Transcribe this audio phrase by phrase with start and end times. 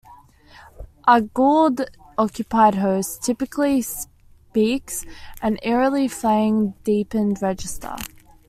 [1.07, 5.11] A Goa'uld-occupied host typically speaks in
[5.43, 7.97] an eerily flanged, deepened register.